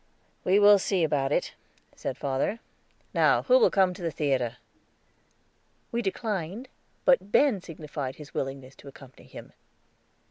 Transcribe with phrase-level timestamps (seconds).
[0.43, 1.53] "We will see about it,"
[1.95, 2.59] said father.
[3.13, 4.57] "Now who will go to the theater?"
[5.91, 6.69] We declined,
[7.05, 9.53] but Ben signified his willingness to accompany him.